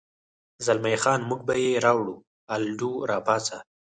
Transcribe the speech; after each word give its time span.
زلمی 0.65 0.95
خان: 1.03 1.19
موږ 1.29 1.41
به 1.47 1.53
یې 1.63 1.71
راوړو، 1.85 2.15
الډو، 2.53 2.91
را 3.09 3.19
پاڅه. 3.25 3.57